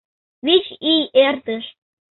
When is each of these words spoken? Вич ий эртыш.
Вич 0.45 0.65
ий 0.91 1.03
эртыш. 1.25 1.65